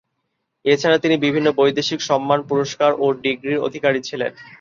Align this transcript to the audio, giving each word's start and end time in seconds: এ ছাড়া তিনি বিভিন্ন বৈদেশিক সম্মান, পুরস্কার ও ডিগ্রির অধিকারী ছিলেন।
এ 0.65 0.73
ছাড়া 0.77 0.97
তিনি 0.97 1.15
বিভিন্ন 1.17 1.47
বৈদেশিক 1.57 1.99
সম্মান, 2.09 2.39
পুরস্কার 2.49 2.91
ও 2.99 3.15
ডিগ্রির 3.23 3.63
অধিকারী 3.67 3.99
ছিলেন। 4.01 4.31